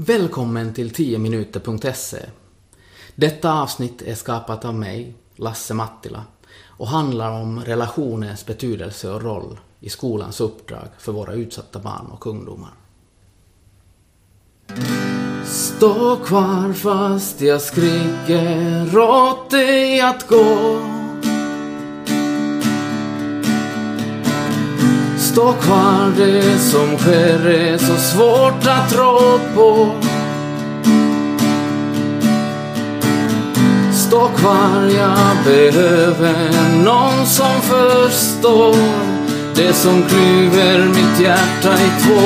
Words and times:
Välkommen 0.00 0.74
till 0.74 0.90
10minuter.se. 0.90 2.18
Detta 3.14 3.52
avsnitt 3.52 4.02
är 4.02 4.14
skapat 4.14 4.64
av 4.64 4.74
mig, 4.74 5.14
Lasse 5.36 5.74
Mattila, 5.74 6.24
och 6.66 6.88
handlar 6.88 7.30
om 7.30 7.60
relationens 7.60 8.46
betydelse 8.46 9.10
och 9.10 9.22
roll 9.22 9.60
i 9.80 9.88
skolans 9.88 10.40
uppdrag 10.40 10.88
för 10.98 11.12
våra 11.12 11.32
utsatta 11.32 11.78
barn 11.78 12.06
och 12.12 12.26
ungdomar. 12.26 12.70
Stå 15.44 16.16
kvar 16.16 16.72
fast 16.72 17.40
jag 17.40 17.62
skriker 17.62 18.98
åt 18.98 19.50
dig 19.50 20.00
att 20.00 20.28
gå 20.28 20.97
Stå 25.38 25.52
kvar, 25.52 26.12
det 26.16 26.58
som 26.58 26.98
sker 26.98 27.46
är 27.46 27.78
så 27.78 27.96
svårt 27.96 28.66
att 28.66 28.96
rå 28.96 29.40
på. 29.54 29.94
Stå 33.92 34.28
kvar, 34.28 34.90
jag 34.96 35.44
behöver 35.44 36.82
någon 36.84 37.26
som 37.26 37.60
förstår 37.62 38.76
det 39.54 39.72
som 39.72 40.02
klyver 40.02 40.88
mitt 40.88 41.20
hjärta 41.20 41.74
i 41.74 42.02
två. 42.02 42.20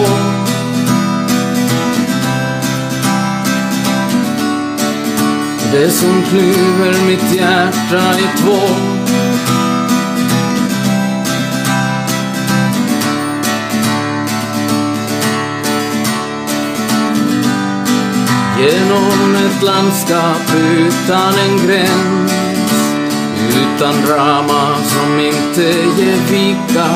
Det 5.72 5.90
som 5.90 6.22
klyver 6.30 7.06
mitt 7.06 7.34
hjärta 7.34 8.18
i 8.18 8.38
två. 8.38 9.01
Genom 18.62 19.34
ett 19.34 19.62
landskap 19.62 20.54
utan 20.54 21.34
en 21.38 21.66
gräns 21.66 22.32
Utan 23.48 23.94
drama 24.06 24.76
som 24.82 25.20
inte 25.20 25.62
ger 25.98 26.30
vika. 26.30 26.88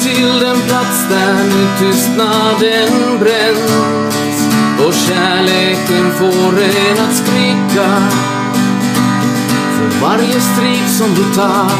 Till 0.00 0.38
den 0.40 0.56
plats 0.60 1.08
där 1.10 1.34
nu 1.34 1.68
tystnaden 1.78 3.18
bränns 3.20 4.48
Och 4.86 4.94
kärleken 4.94 6.12
får 6.18 6.62
en 6.62 7.04
att 7.04 7.14
skrika. 7.14 7.88
För 9.76 10.06
varje 10.06 10.40
strid 10.40 10.88
som 10.88 11.14
du 11.14 11.34
tar 11.34 11.70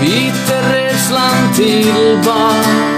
Biter 0.00 0.72
rädslan 0.72 1.54
tillbaka 1.54 2.91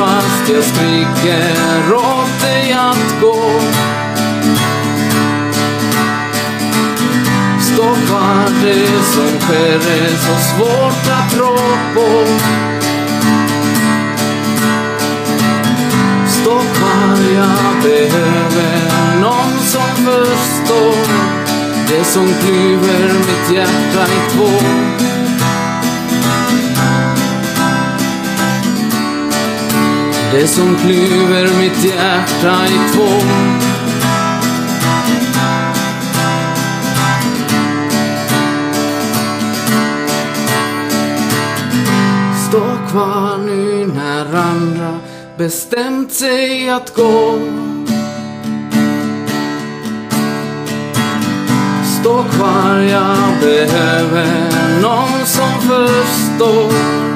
fast 0.00 0.48
jag 0.48 0.64
skriker 0.64 1.94
åt 1.94 2.40
dig 2.40 2.72
att 2.72 3.20
gå. 3.20 3.60
Stoppa 7.60 8.44
det 8.62 9.02
som 9.04 9.40
sker 9.40 9.74
är 9.74 10.08
så 10.08 10.34
svårt 10.50 11.16
att 11.18 11.36
rå 11.38 11.56
på. 11.94 12.26
Stoppa, 16.28 17.18
jag 17.34 17.82
behöver 17.82 19.20
någon 19.20 19.58
som 19.58 20.04
förstår. 20.06 21.06
Det 21.88 22.04
som 22.04 22.26
klyver 22.26 23.12
mitt 23.12 23.56
hjärta 23.56 24.06
i 24.06 24.30
två. 24.36 25.19
Det 30.32 30.46
som 30.46 30.76
klyver 30.76 31.58
mitt 31.58 31.84
hjärta 31.84 32.66
i 32.66 32.92
två. 32.94 33.06
Stå 42.48 42.90
kvar 42.90 43.38
nu 43.38 43.86
när 43.86 44.36
andra 44.36 44.98
bestämt 45.38 46.12
sig 46.12 46.70
att 46.70 46.94
gå. 46.94 47.38
Stå 52.00 52.22
kvar, 52.22 52.78
jag 52.78 53.40
behöver 53.40 54.26
någon 54.82 55.26
som 55.26 55.60
förstår. 55.60 57.09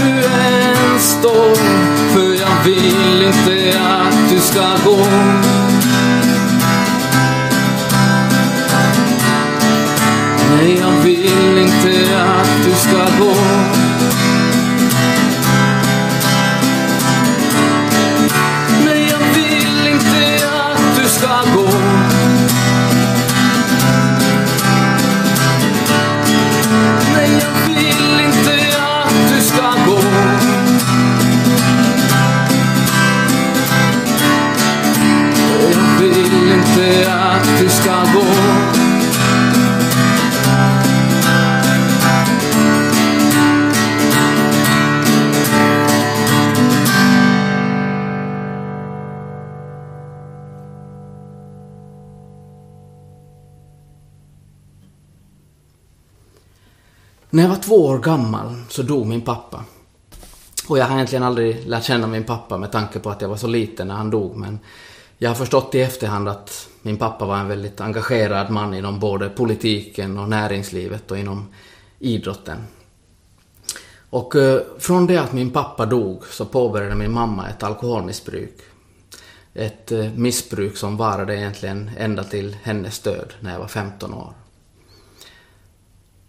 Du 0.00 0.24
än 0.24 1.00
står 1.00 1.54
För 2.12 2.40
jag 2.40 2.64
vill 2.64 3.22
inte 3.22 3.80
att 3.80 4.30
du 4.30 4.40
ska 4.40 4.60
gå. 4.84 5.06
Nej, 10.56 10.78
jag 10.80 10.90
vill 10.90 11.58
inte 11.58 12.22
att 12.22 12.64
du 12.64 12.74
ska 12.74 13.24
gå. 13.24 13.89
När 57.32 57.42
jag 57.42 57.50
var 57.50 57.56
två 57.56 57.86
år 57.86 57.98
gammal 57.98 58.54
så 58.68 58.82
dog 58.82 59.06
min 59.06 59.20
pappa. 59.20 59.64
Och 60.68 60.78
jag 60.78 60.84
har 60.84 60.94
egentligen 60.94 61.22
aldrig 61.22 61.66
lärt 61.66 61.84
känna 61.84 62.06
min 62.06 62.24
pappa 62.24 62.58
med 62.58 62.72
tanke 62.72 62.98
på 62.98 63.10
att 63.10 63.20
jag 63.20 63.28
var 63.28 63.36
så 63.36 63.46
liten 63.46 63.88
när 63.88 63.94
han 63.94 64.10
dog, 64.10 64.36
men 64.36 64.58
jag 65.18 65.30
har 65.30 65.34
förstått 65.34 65.74
i 65.74 65.80
efterhand 65.80 66.28
att 66.28 66.68
min 66.82 66.96
pappa 66.96 67.24
var 67.24 67.38
en 67.38 67.48
väldigt 67.48 67.80
engagerad 67.80 68.50
man 68.50 68.74
inom 68.74 69.00
både 69.00 69.28
politiken 69.28 70.18
och 70.18 70.28
näringslivet 70.28 71.10
och 71.10 71.18
inom 71.18 71.48
idrotten. 71.98 72.58
Och 74.10 74.36
eh, 74.36 74.60
från 74.78 75.06
det 75.06 75.18
att 75.18 75.32
min 75.32 75.50
pappa 75.50 75.86
dog 75.86 76.26
så 76.26 76.44
påbörjade 76.44 76.94
min 76.94 77.12
mamma 77.12 77.48
ett 77.48 77.62
alkoholmissbruk. 77.62 78.56
Ett 79.54 79.92
eh, 79.92 80.12
missbruk 80.12 80.76
som 80.76 80.96
varade 80.96 81.36
egentligen 81.36 81.90
ända 81.98 82.24
till 82.24 82.56
hennes 82.62 82.98
död 82.98 83.34
när 83.40 83.52
jag 83.52 83.60
var 83.60 83.68
15 83.68 84.14
år. 84.14 84.32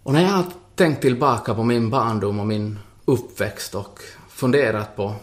Och 0.04 0.14
när 0.14 0.22
jag 0.22 0.44
tänkt 0.76 1.02
tillbaka 1.02 1.56
på 1.56 1.64
min 1.64 1.90
barndom 1.90 2.40
och 2.40 2.48
min 2.48 2.80
uppväxt 3.06 3.76
och 3.76 4.00
funderat 4.30 4.96
på 4.96 5.16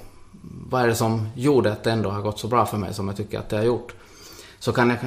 vad 0.42 0.82
är 0.82 0.86
det 0.86 0.94
som 0.94 1.28
gjorde 1.34 1.72
att 1.72 1.84
det 1.84 1.90
ändå 1.90 2.10
har 2.10 2.22
gått 2.22 2.38
så 2.38 2.48
bra 2.48 2.66
för 2.66 2.76
mig 2.76 2.94
som 2.94 3.08
jag 3.08 3.16
tycker 3.16 3.38
att 3.38 3.48
det 3.48 3.56
har 3.56 3.64
gjort, 3.64 3.94
så 4.58 4.72
kan 4.72 4.90
jag 4.90 4.98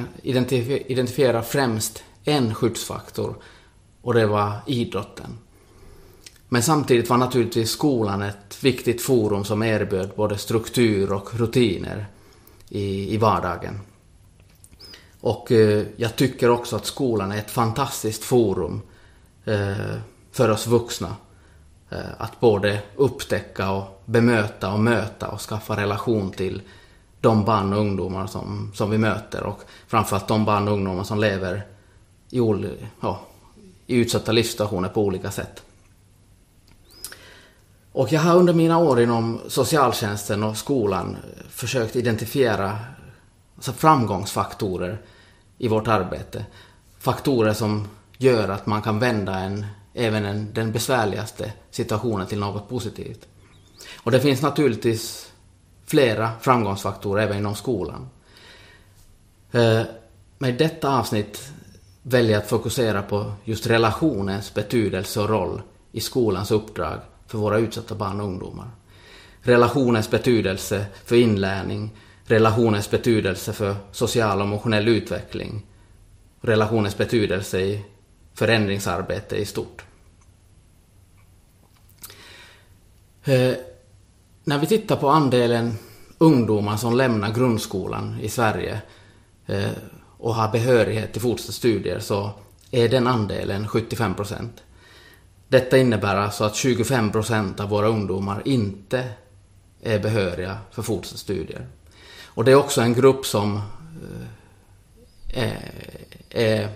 identifiera 0.86 1.42
främst 1.42 2.04
en 2.24 2.54
skyddsfaktor 2.54 3.34
och 4.02 4.14
det 4.14 4.26
var 4.26 4.52
idrotten. 4.66 5.38
Men 6.48 6.62
samtidigt 6.62 7.10
var 7.10 7.16
naturligtvis 7.16 7.70
skolan 7.70 8.22
ett 8.22 8.64
viktigt 8.64 9.02
forum 9.02 9.44
som 9.44 9.62
erbjöd 9.62 10.10
både 10.16 10.38
struktur 10.38 11.12
och 11.12 11.34
rutiner 11.34 12.06
i, 12.68 13.14
i 13.14 13.16
vardagen. 13.16 13.80
Och 15.20 15.52
eh, 15.52 15.84
jag 15.96 16.16
tycker 16.16 16.50
också 16.50 16.76
att 16.76 16.86
skolan 16.86 17.32
är 17.32 17.38
ett 17.38 17.50
fantastiskt 17.50 18.24
forum 18.24 18.82
eh, 19.44 19.96
för 20.32 20.48
oss 20.48 20.66
vuxna. 20.66 21.16
Eh, 21.90 21.98
att 22.18 22.40
både 22.40 22.82
upptäcka 22.96 23.70
och 23.70 24.02
bemöta 24.04 24.72
och 24.72 24.80
möta 24.80 25.28
och 25.28 25.40
skaffa 25.40 25.76
relation 25.76 26.30
till 26.30 26.62
de 27.20 27.44
barn 27.44 27.72
och 27.72 27.78
ungdomar 27.78 28.26
som, 28.26 28.72
som 28.74 28.90
vi 28.90 28.98
möter 28.98 29.42
och 29.42 29.60
framförallt 29.86 30.28
de 30.28 30.44
barn 30.44 30.68
och 30.68 30.74
ungdomar 30.74 31.04
som 31.04 31.20
lever 31.20 31.66
i, 32.30 32.38
ja, 33.00 33.20
i 33.86 33.96
utsatta 33.96 34.32
livssituationer 34.32 34.88
på 34.88 35.02
olika 35.02 35.30
sätt. 35.30 35.62
Och 37.92 38.12
jag 38.12 38.20
har 38.20 38.36
under 38.36 38.54
mina 38.54 38.78
år 38.78 39.00
inom 39.00 39.40
socialtjänsten 39.48 40.42
och 40.42 40.56
skolan 40.56 41.16
eh, 41.16 41.44
försökt 41.50 41.96
identifiera 41.96 42.78
alltså 43.56 43.72
framgångsfaktorer 43.72 45.00
i 45.58 45.68
vårt 45.68 45.88
arbete 45.88 46.44
faktorer 47.02 47.52
som 47.52 47.88
gör 48.18 48.48
att 48.48 48.66
man 48.66 48.82
kan 48.82 48.98
vända 48.98 49.38
en, 49.38 49.66
även 49.94 50.24
en, 50.24 50.52
den 50.52 50.72
besvärligaste 50.72 51.52
situationen 51.70 52.26
till 52.26 52.38
något 52.38 52.68
positivt. 52.68 53.28
Och 53.96 54.10
det 54.10 54.20
finns 54.20 54.42
naturligtvis 54.42 55.32
flera 55.86 56.30
framgångsfaktorer 56.40 57.22
även 57.22 57.38
inom 57.38 57.54
skolan. 57.54 58.08
Eh, 59.52 59.82
Men 60.38 60.50
i 60.50 60.56
detta 60.56 60.98
avsnitt 60.98 61.52
väljer 62.02 62.32
jag 62.32 62.42
att 62.42 62.48
fokusera 62.48 63.02
på 63.02 63.32
just 63.44 63.66
relationens 63.66 64.54
betydelse 64.54 65.20
och 65.20 65.28
roll 65.28 65.62
i 65.92 66.00
skolans 66.00 66.50
uppdrag 66.50 67.00
för 67.26 67.38
våra 67.38 67.58
utsatta 67.58 67.94
barn 67.94 68.20
och 68.20 68.26
ungdomar. 68.26 68.70
Relationens 69.40 70.10
betydelse 70.10 70.86
för 71.04 71.16
inlärning, 71.16 71.90
relationens 72.24 72.90
betydelse 72.90 73.52
för 73.52 73.76
social 73.92 74.38
och 74.38 74.46
emotionell 74.46 74.88
utveckling, 74.88 75.66
relationens 76.40 76.96
betydelse 76.96 77.60
i 77.60 77.84
förändringsarbete 78.34 79.36
i 79.36 79.44
stort. 79.44 79.84
Eh, 83.24 83.54
när 84.44 84.58
vi 84.58 84.66
tittar 84.66 84.96
på 84.96 85.08
andelen 85.08 85.74
ungdomar 86.18 86.76
som 86.76 86.96
lämnar 86.96 87.34
grundskolan 87.34 88.20
i 88.20 88.28
Sverige 88.28 88.80
eh, 89.46 89.70
och 90.18 90.34
har 90.34 90.52
behörighet 90.52 91.12
till 91.12 91.22
fortsatta 91.22 91.52
studier 91.52 91.98
så 91.98 92.30
är 92.70 92.88
den 92.88 93.06
andelen 93.06 93.68
75 93.68 94.14
procent. 94.14 94.62
Detta 95.48 95.78
innebär 95.78 96.16
alltså 96.16 96.44
att 96.44 96.54
25 96.54 97.12
procent 97.12 97.60
av 97.60 97.68
våra 97.68 97.86
ungdomar 97.86 98.42
inte 98.44 99.08
är 99.82 99.98
behöriga 99.98 100.58
för 100.70 100.82
fortsatta 100.82 101.18
studier. 101.18 101.66
Och 102.26 102.44
det 102.44 102.50
är 102.50 102.56
också 102.56 102.80
en 102.80 102.94
grupp 102.94 103.26
som 103.26 103.56
eh, 103.56 105.42
är, 105.42 105.70
är, 106.30 106.68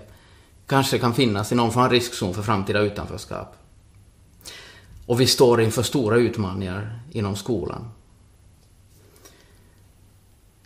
kanske 0.67 0.99
kan 0.99 1.15
finnas 1.15 1.53
i 1.53 1.55
någon 1.55 1.73
form 1.73 1.85
av 1.85 1.91
riskzon 1.91 2.35
för 2.35 2.43
framtida 2.43 2.81
utanförskap. 2.81 3.57
Och 5.07 5.21
vi 5.21 5.27
står 5.27 5.61
inför 5.61 5.83
stora 5.83 6.17
utmaningar 6.17 7.01
inom 7.13 7.37
skolan. 7.37 7.91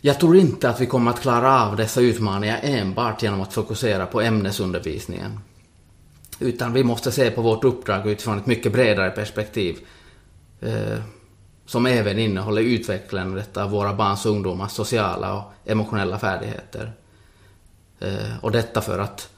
Jag 0.01 0.19
tror 0.19 0.37
inte 0.37 0.69
att 0.69 0.81
vi 0.81 0.85
kommer 0.85 1.11
att 1.11 1.21
klara 1.21 1.63
av 1.63 1.75
dessa 1.75 2.01
utmaningar 2.01 2.59
enbart 2.63 3.23
genom 3.23 3.41
att 3.41 3.53
fokusera 3.53 4.05
på 4.05 4.21
ämnesundervisningen. 4.21 5.39
Utan 6.39 6.73
vi 6.73 6.83
måste 6.83 7.11
se 7.11 7.31
på 7.31 7.41
vårt 7.41 7.63
uppdrag 7.63 8.07
utifrån 8.07 8.37
ett 8.37 8.45
mycket 8.45 8.71
bredare 8.71 9.09
perspektiv. 9.09 9.79
Eh, 10.61 10.99
som 11.65 11.85
även 11.85 12.19
innehåller 12.19 12.61
utvecklandet 12.61 13.57
av 13.57 13.71
våra 13.71 13.93
barns 13.93 14.25
och 14.25 14.31
ungdomars 14.31 14.71
sociala 14.71 15.33
och 15.33 15.53
emotionella 15.65 16.19
färdigheter. 16.19 16.91
Eh, 17.99 18.37
och 18.41 18.51
detta 18.51 18.81
för 18.81 18.99
att 18.99 19.29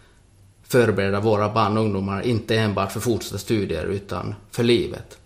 förbereda 0.74 1.20
våra 1.20 1.54
barn 1.54 1.78
och 1.78 1.84
ungdomar 1.84 2.22
inte 2.22 2.58
enbart 2.58 2.92
för 2.92 3.00
fortsatta 3.00 3.38
studier 3.38 3.86
utan 3.86 4.36
för 4.52 4.64
livet. 4.64 5.18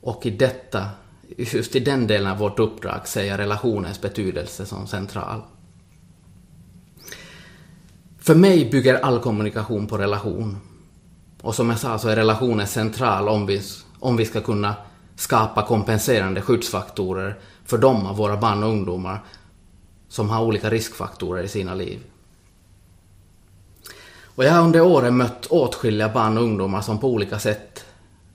Och 0.00 0.26
i 0.26 0.30
detta, 0.30 0.88
just 1.36 1.76
i 1.76 1.80
den 1.80 2.06
delen 2.06 2.32
av 2.32 2.38
vårt 2.38 2.58
uppdrag 2.58 3.08
ser 3.08 3.24
jag 3.24 3.38
relationens 3.38 4.00
betydelse 4.00 4.66
som 4.66 4.86
central. 4.86 5.42
För 8.18 8.34
mig 8.34 8.70
bygger 8.70 8.94
all 8.94 9.20
kommunikation 9.20 9.86
på 9.86 9.98
relation. 9.98 10.56
Och 11.42 11.54
som 11.54 11.70
jag 11.70 11.78
sa 11.78 11.98
så 11.98 12.08
är 12.08 12.16
relationen 12.16 12.66
central 12.66 13.28
om 13.28 13.46
vi, 13.46 13.62
om 13.98 14.16
vi 14.16 14.24
ska 14.24 14.40
kunna 14.40 14.74
skapa 15.16 15.66
kompenserande 15.66 16.42
skyddsfaktorer 16.42 17.38
för 17.64 17.78
de 17.78 18.06
av 18.06 18.16
våra 18.16 18.36
barn 18.36 18.62
och 18.62 18.70
ungdomar 18.70 19.24
som 20.08 20.30
har 20.30 20.44
olika 20.44 20.70
riskfaktorer 20.70 21.42
i 21.42 21.48
sina 21.48 21.74
liv. 21.74 22.00
Och 24.38 24.44
jag 24.44 24.52
har 24.52 24.64
under 24.64 24.80
åren 24.80 25.16
mött 25.16 25.46
åtskilliga 25.46 26.08
barn 26.08 26.38
och 26.38 26.44
ungdomar 26.44 26.80
som 26.80 26.98
på 26.98 27.08
olika 27.08 27.38
sätt 27.38 27.84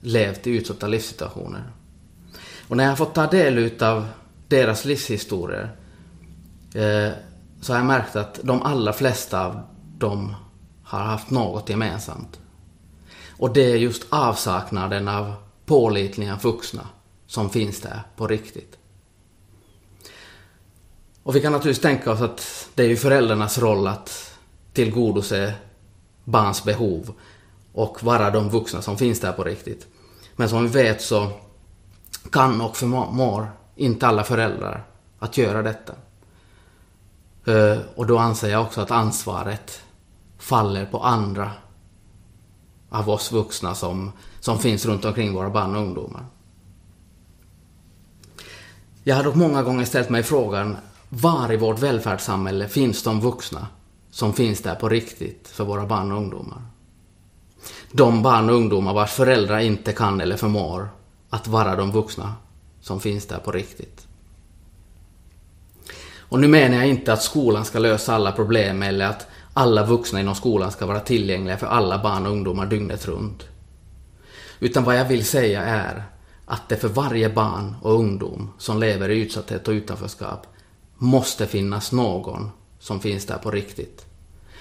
levt 0.00 0.46
i 0.46 0.50
utsatta 0.50 0.86
livssituationer. 0.86 1.62
Och 2.68 2.76
när 2.76 2.84
jag 2.84 2.90
har 2.90 2.96
fått 2.96 3.14
ta 3.14 3.26
del 3.26 3.82
av 3.82 4.06
deras 4.48 4.84
livshistorier 4.84 5.76
eh, 6.74 7.12
så 7.60 7.72
har 7.72 7.78
jag 7.78 7.86
märkt 7.86 8.16
att 8.16 8.40
de 8.42 8.62
allra 8.62 8.92
flesta 8.92 9.46
av 9.46 9.60
dem 9.98 10.34
har 10.84 11.00
haft 11.00 11.30
något 11.30 11.68
gemensamt. 11.68 12.40
Och 13.36 13.52
det 13.52 13.72
är 13.72 13.76
just 13.76 14.06
avsaknaden 14.08 15.08
av 15.08 15.34
pålitliga 15.66 16.38
vuxna 16.42 16.86
som 17.26 17.50
finns 17.50 17.80
där 17.80 18.02
på 18.16 18.26
riktigt. 18.26 18.78
Och 21.22 21.36
vi 21.36 21.40
kan 21.40 21.52
naturligtvis 21.52 21.82
tänka 21.82 22.12
oss 22.12 22.20
att 22.20 22.68
det 22.74 22.82
är 22.82 22.88
ju 22.88 22.96
föräldrarnas 22.96 23.58
roll 23.58 23.86
att 23.86 24.38
tillgodose 24.72 25.54
barns 26.24 26.64
behov 26.64 27.14
och 27.72 28.02
vara 28.02 28.30
de 28.30 28.48
vuxna 28.48 28.82
som 28.82 28.98
finns 28.98 29.20
där 29.20 29.32
på 29.32 29.44
riktigt. 29.44 29.86
Men 30.36 30.48
som 30.48 30.62
vi 30.62 30.82
vet 30.82 31.02
så 31.02 31.30
kan 32.30 32.60
och 32.60 32.76
förmår 32.76 33.48
inte 33.76 34.06
alla 34.06 34.24
föräldrar 34.24 34.84
att 35.18 35.38
göra 35.38 35.62
detta. 35.62 35.92
Eh, 37.46 37.78
och 37.94 38.06
då 38.06 38.18
anser 38.18 38.50
jag 38.50 38.62
också 38.62 38.80
att 38.80 38.90
ansvaret 38.90 39.80
faller 40.38 40.86
på 40.86 40.98
andra 40.98 41.50
av 42.90 43.10
oss 43.10 43.32
vuxna 43.32 43.74
som, 43.74 44.12
som 44.40 44.58
finns 44.58 44.86
runt 44.86 45.04
omkring 45.04 45.34
våra 45.34 45.50
barn 45.50 45.74
och 45.74 45.82
ungdomar. 45.82 46.26
Jag 49.02 49.16
har 49.16 49.24
dock 49.24 49.34
många 49.34 49.62
gånger 49.62 49.84
ställt 49.84 50.08
mig 50.10 50.22
frågan 50.22 50.76
var 51.08 51.52
i 51.52 51.56
vårt 51.56 51.78
välfärdssamhälle 51.78 52.68
finns 52.68 53.02
de 53.02 53.20
vuxna 53.20 53.66
som 54.14 54.32
finns 54.32 54.62
där 54.62 54.74
på 54.74 54.88
riktigt 54.88 55.48
för 55.48 55.64
våra 55.64 55.86
barn 55.86 56.12
och 56.12 56.18
ungdomar? 56.18 56.62
De 57.92 58.22
barn 58.22 58.50
och 58.50 58.56
ungdomar 58.56 58.94
vars 58.94 59.12
föräldrar 59.12 59.58
inte 59.58 59.92
kan 59.92 60.20
eller 60.20 60.36
förmår 60.36 60.88
att 61.30 61.48
vara 61.48 61.76
de 61.76 61.92
vuxna 61.92 62.34
som 62.80 63.00
finns 63.00 63.26
där 63.26 63.38
på 63.38 63.52
riktigt. 63.52 64.06
Och 66.18 66.40
nu 66.40 66.48
menar 66.48 66.76
jag 66.76 66.88
inte 66.88 67.12
att 67.12 67.22
skolan 67.22 67.64
ska 67.64 67.78
lösa 67.78 68.14
alla 68.14 68.32
problem 68.32 68.82
eller 68.82 69.06
att 69.06 69.26
alla 69.52 69.86
vuxna 69.86 70.20
inom 70.20 70.34
skolan 70.34 70.70
ska 70.70 70.86
vara 70.86 71.00
tillgängliga 71.00 71.56
för 71.56 71.66
alla 71.66 72.02
barn 72.02 72.26
och 72.26 72.32
ungdomar 72.32 72.66
dygnet 72.66 73.06
runt. 73.06 73.42
Utan 74.60 74.84
vad 74.84 74.96
jag 74.96 75.04
vill 75.04 75.24
säga 75.24 75.62
är 75.62 76.04
att 76.46 76.68
det 76.68 76.76
för 76.76 76.88
varje 76.88 77.30
barn 77.30 77.76
och 77.82 77.94
ungdom 77.94 78.50
som 78.58 78.80
lever 78.80 79.08
i 79.08 79.20
utsatthet 79.20 79.68
och 79.68 79.72
utanförskap 79.72 80.46
måste 80.98 81.46
finnas 81.46 81.92
någon 81.92 82.50
som 82.84 83.00
finns 83.00 83.26
där 83.26 83.38
på 83.38 83.50
riktigt. 83.50 84.06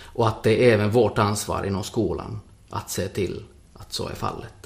Och 0.02 0.28
att 0.28 0.44
det 0.44 0.70
är 0.70 0.74
även 0.74 0.92
vårt 0.92 1.18
ansvar 1.18 1.64
inom 1.64 1.84
skolan 1.84 2.40
att 2.70 2.90
se 2.90 3.08
till 3.08 3.44
att 3.74 3.94
så 3.94 4.08
är 4.08 4.14
fallet. 4.14 4.63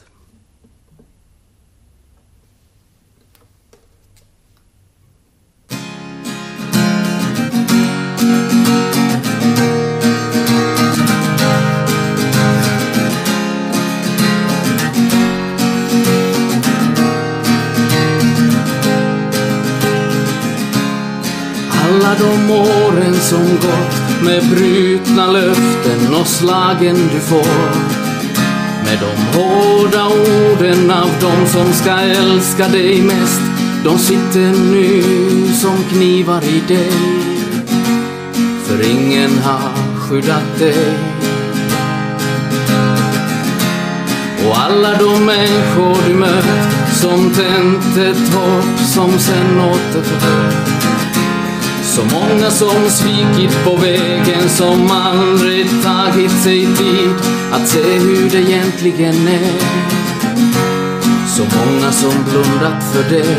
Gått 23.62 24.24
med 24.24 24.44
brutna 24.50 25.28
löften 25.28 26.16
och 26.20 26.28
slagen 26.28 26.96
du 27.14 27.20
får. 27.20 27.98
Med 28.86 29.00
de 29.00 29.40
hårda 29.40 30.06
orden 30.06 30.92
av 30.92 31.10
de 31.22 31.48
som 31.48 31.74
ska 31.74 31.92
älska 31.92 32.68
dig 32.68 33.02
mest. 33.02 33.42
De 33.84 33.98
sitter 33.98 34.72
nu 34.72 35.04
som 35.54 35.84
knivar 35.92 36.44
i 36.44 36.64
dig. 36.68 36.92
För 38.66 38.90
ingen 38.90 39.38
har 39.38 40.00
skyddat 40.00 40.60
dig. 40.60 40.94
Och 44.48 44.60
alla 44.60 44.98
de 44.98 45.26
människor 45.26 46.08
du 46.08 46.14
mött 46.14 46.92
som 46.92 47.34
tänt 47.34 47.98
ett 47.98 48.34
hopp 48.34 48.80
som 48.80 49.20
sen 49.20 49.60
återföll 49.60 50.76
så 51.98 52.04
många 52.04 52.51
som 52.51 52.89
svikit 52.89 53.63
på 53.66 53.75
vägen 53.75 54.50
som 54.50 54.92
aldrig 54.92 55.66
tagit 55.84 56.32
sig 56.32 56.66
tid 56.75 57.13
att 57.51 57.68
se 57.68 58.00
hur 58.00 58.30
det 58.30 58.38
egentligen 58.38 59.27
är. 59.27 59.60
Så 61.27 61.44
många 61.44 61.92
som 61.92 62.12
blundat 62.30 62.84
för 62.94 63.16
det. 63.16 63.38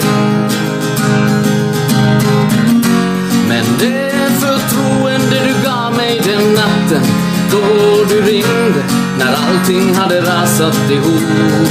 Men 3.48 3.64
det 3.78 4.30
förtroende 4.40 5.36
du 5.46 5.68
gav 5.68 5.96
mig 5.96 6.20
den 6.24 6.54
natten 6.54 7.02
då 7.50 8.04
du 8.08 8.22
ringde 8.22 8.84
när 9.18 9.36
allting 9.48 9.94
hade 9.94 10.20
rasat 10.20 10.90
ihop 10.90 11.68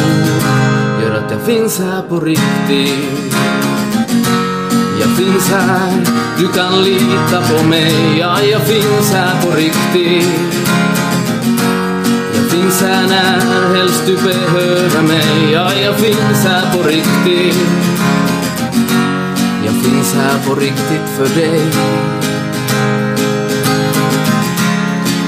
gör 1.01 1.15
att 1.15 1.31
jag 1.31 1.41
finns 1.41 1.79
här 1.79 2.01
på 2.09 2.19
riktigt. 2.19 3.27
Jag 5.17 5.25
finns 5.25 5.49
här, 5.49 5.91
du 6.37 6.47
kan 6.47 6.83
lita 6.83 7.41
på 7.41 7.67
mig. 7.67 8.17
Ja, 8.19 8.43
jag 8.43 8.61
finns 8.61 9.13
här 9.13 9.41
på 9.41 9.51
riktigt. 9.51 10.55
Jag 12.35 12.51
finns 12.51 12.81
här 12.81 13.07
när 13.07 13.75
helst 13.75 14.03
du 14.05 14.15
behöver 14.15 15.01
mig. 15.01 15.51
Ja, 15.53 15.71
jag 15.83 15.95
finns 15.95 16.45
här 16.45 16.73
på 16.73 16.89
riktigt. 16.89 17.67
Jag 19.65 19.73
finns 19.83 20.13
här 20.13 20.39
på 20.47 20.55
riktigt 20.55 21.09
för 21.17 21.39
dig. 21.39 21.61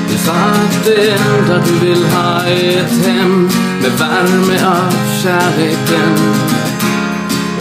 Du 0.10 0.18
sa 0.18 0.32
att 0.34 0.86
det 0.86 1.12
enda 1.12 1.64
du 1.66 1.88
vill 1.88 2.06
ha 2.06 2.42
är 2.48 2.78
ett 2.78 3.06
hem 3.06 3.50
med 3.82 3.92
värme 3.92 4.66
av 4.66 4.94
kärleken. 5.24 6.59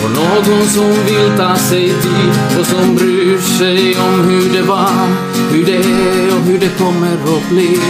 Och 0.04 0.10
någon 0.10 0.66
som 0.66 0.90
vill 1.06 1.38
ta 1.38 1.56
sig 1.56 1.86
dit 1.86 2.58
och 2.60 2.66
som 2.66 2.94
bryr 2.94 3.38
sig 3.38 3.96
om 3.98 4.20
hur 4.20 4.52
det 4.52 4.62
var, 4.62 5.06
hur 5.50 5.66
det 5.66 5.76
är 5.76 6.36
och 6.36 6.42
hur 6.42 6.58
det 6.58 6.78
kommer 6.78 7.12
att 7.12 7.48
bli. 7.50 7.80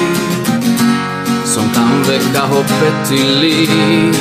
Som 1.45 1.63
kan 1.75 2.03
väcka 2.03 2.41
hoppet 2.41 3.09
till 3.09 3.41
liv. 3.41 4.17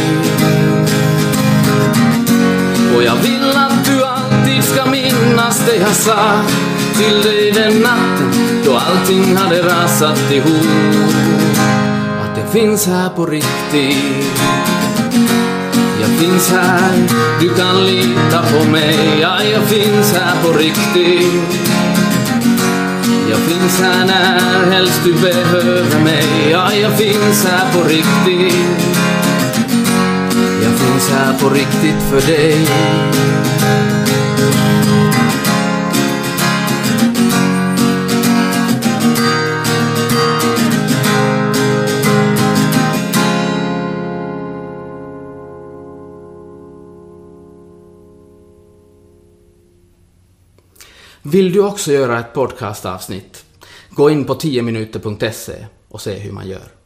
Och 2.95 3.03
jag 3.03 3.15
vill 3.15 3.49
att 3.55 3.85
du 3.85 4.03
alltid 4.03 4.63
ska 4.63 4.85
minnas 4.85 5.65
det 5.65 5.75
jag 5.75 5.95
sa 5.95 6.41
till 6.97 7.21
dig 7.21 7.51
den 7.51 7.81
natten 7.81 8.31
då 8.65 8.77
allting 8.77 9.35
hade 9.35 9.61
rasat 9.61 10.31
ihop. 10.31 10.95
Att 12.21 12.35
det 12.35 12.59
finns 12.59 12.87
här 12.87 13.09
på 13.09 13.25
riktigt. 13.25 14.76
Jag 16.01 16.09
finns 16.09 16.51
här, 16.51 16.93
du 17.41 17.49
kan 17.49 17.85
lita 17.85 18.43
på 18.43 18.71
mig. 18.71 19.19
Ja, 19.21 19.43
jag 19.43 19.63
finns 19.63 20.13
här 20.13 20.43
på 20.43 20.53
riktigt. 20.53 21.67
Jag 23.29 23.39
finns 23.39 23.81
här 23.81 24.05
när 24.05 24.71
helst 24.71 25.01
du 25.03 25.13
behöver 25.13 26.03
mig. 26.03 26.49
Ja, 26.51 26.73
jag 26.73 26.97
finns 26.97 27.45
här 27.45 27.73
på 27.73 27.89
riktigt. 27.89 28.87
Jag 30.63 30.73
finns 30.73 31.09
här 31.09 31.33
på 31.39 31.49
riktigt 31.49 32.03
för 32.09 32.27
dig. 32.27 32.67
Vill 51.31 51.51
du 51.51 51.63
också 51.63 51.91
göra 51.91 52.19
ett 52.19 52.33
podcastavsnitt? 52.33 53.45
Gå 53.89 54.09
in 54.09 54.25
på 54.25 54.33
10minuter.se 54.33 55.65
och 55.87 56.01
se 56.01 56.13
hur 56.13 56.31
man 56.31 56.47
gör. 56.47 56.76